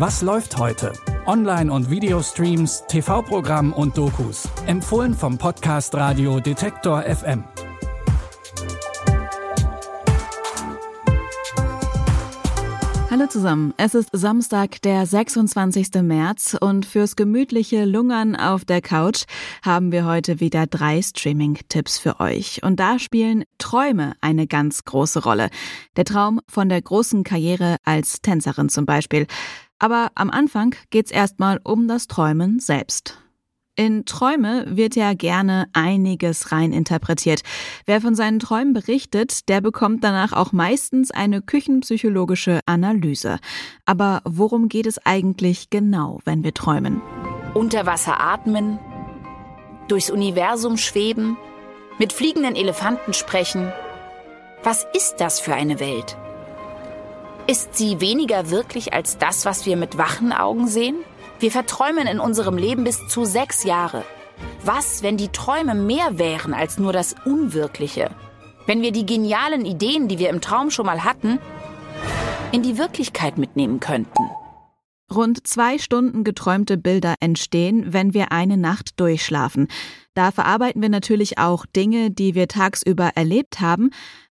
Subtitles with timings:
[0.00, 0.94] Was läuft heute?
[1.26, 4.48] Online- und Videostreams, TV-Programm und Dokus.
[4.64, 7.44] Empfohlen vom Podcast Radio Detektor FM.
[13.10, 16.00] Hallo zusammen, es ist Samstag, der 26.
[16.00, 19.24] März und fürs gemütliche Lungern auf der Couch
[19.62, 22.62] haben wir heute wieder drei Streaming-Tipps für euch.
[22.62, 25.50] Und da spielen Träume eine ganz große Rolle.
[25.96, 29.26] Der Traum von der großen Karriere als Tänzerin zum Beispiel.
[29.80, 33.18] Aber am Anfang geht's erstmal um das Träumen selbst.
[33.76, 37.40] In Träume wird ja gerne einiges reininterpretiert.
[37.86, 43.38] Wer von seinen Träumen berichtet, der bekommt danach auch meistens eine küchenpsychologische Analyse.
[43.86, 47.00] Aber worum geht es eigentlich genau, wenn wir träumen?
[47.54, 48.78] Unter Wasser atmen,
[49.88, 51.38] durchs Universum schweben,
[51.98, 53.72] mit fliegenden Elefanten sprechen.
[54.62, 56.18] Was ist das für eine Welt?
[57.50, 60.94] Ist sie weniger wirklich als das, was wir mit wachen Augen sehen?
[61.40, 64.04] Wir verträumen in unserem Leben bis zu sechs Jahre.
[64.64, 68.12] Was, wenn die Träume mehr wären als nur das Unwirkliche?
[68.66, 71.40] Wenn wir die genialen Ideen, die wir im Traum schon mal hatten,
[72.52, 74.30] in die Wirklichkeit mitnehmen könnten?
[75.12, 79.66] Rund zwei Stunden geträumte Bilder entstehen, wenn wir eine Nacht durchschlafen.
[80.14, 83.90] Da verarbeiten wir natürlich auch Dinge, die wir tagsüber erlebt haben,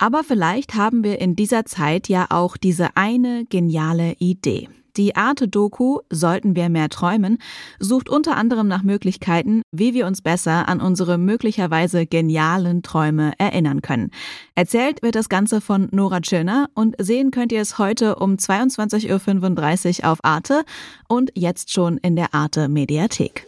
[0.00, 4.68] aber vielleicht haben wir in dieser Zeit ja auch diese eine geniale Idee.
[4.96, 7.38] Die Arte-Doku Sollten wir mehr träumen
[7.78, 13.82] sucht unter anderem nach Möglichkeiten, wie wir uns besser an unsere möglicherweise genialen Träume erinnern
[13.82, 14.10] können.
[14.54, 20.02] Erzählt wird das Ganze von Nora Tschirner und sehen könnt ihr es heute um 22.35
[20.02, 20.64] Uhr auf Arte
[21.08, 23.46] und jetzt schon in der Arte Mediathek.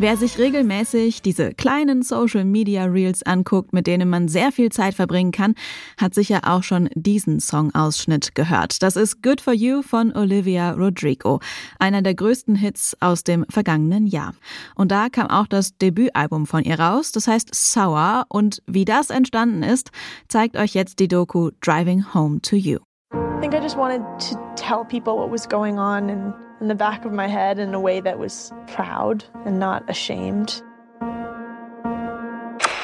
[0.00, 4.94] Wer sich regelmäßig diese kleinen Social Media Reels anguckt, mit denen man sehr viel Zeit
[4.94, 5.56] verbringen kann,
[6.00, 8.80] hat sicher auch schon diesen Songausschnitt gehört.
[8.84, 11.40] Das ist Good for You von Olivia Rodrigo,
[11.80, 14.34] einer der größten Hits aus dem vergangenen Jahr.
[14.76, 18.26] Und da kam auch das Debütalbum von ihr raus, das heißt Sour.
[18.28, 19.90] Und wie das entstanden ist,
[20.28, 22.78] zeigt euch jetzt die Doku Driving Home to You.
[23.12, 26.74] I think I just wanted to tell people what was going on and in the
[26.74, 30.62] back of my head in a way that was proud and not ashamed.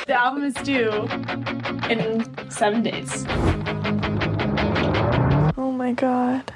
[0.06, 0.92] The album is due
[1.88, 3.24] in seven days.
[5.56, 6.52] Oh my god.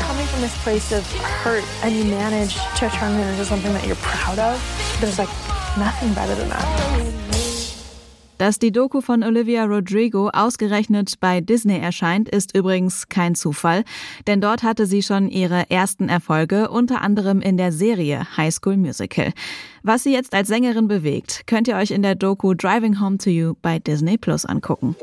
[0.00, 1.06] Coming from this place of
[1.42, 5.28] hurt and you manage to turn it into something that you're proud of, there's like
[5.76, 7.35] nothing better than that.
[8.38, 13.84] Dass die Doku von Olivia Rodrigo ausgerechnet bei Disney erscheint, ist übrigens kein Zufall,
[14.26, 18.76] denn dort hatte sie schon ihre ersten Erfolge, unter anderem in der Serie High School
[18.76, 19.32] Musical.
[19.82, 23.30] Was sie jetzt als Sängerin bewegt, könnt ihr euch in der Doku Driving Home to
[23.30, 24.96] You bei Disney Plus angucken.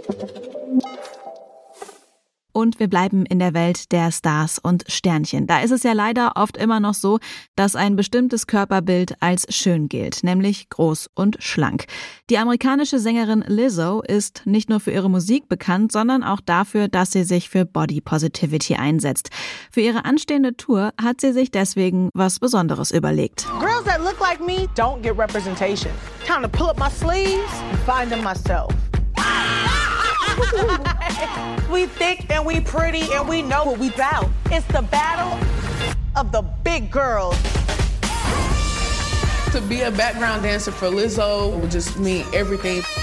[2.54, 5.48] Und wir bleiben in der Welt der Stars und Sternchen.
[5.48, 7.20] Da ist es ja leider oft immer noch so,
[7.56, 11.86] dass ein bestimmtes Körperbild als schön gilt, nämlich groß und schlank.
[12.30, 17.12] Die amerikanische Sängerin Lizzo ist nicht nur für ihre Musik bekannt, sondern auch dafür, dass
[17.12, 19.32] sie sich für Body Positivity einsetzt.
[19.72, 23.48] Für ihre anstehende Tour hat sie sich deswegen was Besonderes überlegt.
[23.60, 25.92] Girls that look like me don't get representation.
[26.26, 28.72] Time to pull up my sleeves and find them myself.
[31.70, 34.30] we thick and we pretty and we know what we bout.
[34.52, 35.38] It's the battle
[36.16, 37.36] of the big girls.
[39.52, 42.84] To be a background dancer for Lizzo would just mean everything.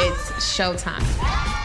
[0.00, 1.57] It's showtime.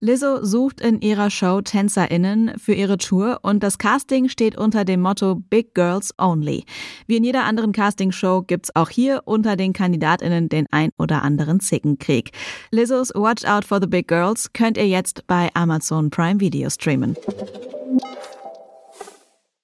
[0.00, 5.00] Lizzo sucht in ihrer Show TänzerInnen für ihre Tour und das Casting steht unter dem
[5.00, 6.64] Motto Big Girls Only.
[7.08, 11.58] Wie in jeder anderen Castingshow gibt's auch hier unter den KandidatInnen den ein oder anderen
[11.58, 12.30] Zickenkrieg.
[12.70, 17.16] Lizzos Watch Out for the Big Girls könnt ihr jetzt bei Amazon Prime Video streamen.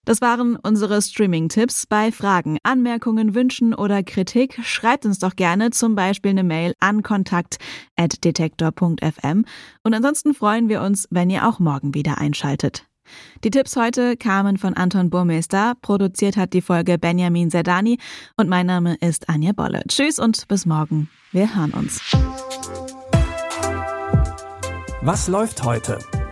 [0.04, 1.86] Das waren unsere Streaming-Tipps.
[1.86, 7.02] Bei Fragen, Anmerkungen, Wünschen oder Kritik schreibt uns doch gerne zum Beispiel eine Mail an
[7.02, 9.46] kontakt.detektor.fm.
[9.82, 12.84] Und ansonsten freuen wir uns, wenn ihr auch morgen wieder einschaltet.
[13.44, 17.98] Die Tipps heute kamen von Anton Burmeister, produziert hat die Folge Benjamin Zerdani
[18.36, 19.82] und mein Name ist Anja Bolle.
[19.88, 21.08] Tschüss und bis morgen.
[21.30, 22.00] Wir hören uns.
[25.02, 25.98] Was läuft heute?